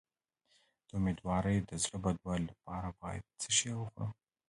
[0.87, 4.11] د امیدوارۍ د زړه بدوالي لپاره باید څه شی وخورم؟